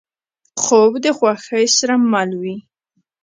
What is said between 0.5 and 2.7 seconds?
خوب د خوښۍ سره مل وي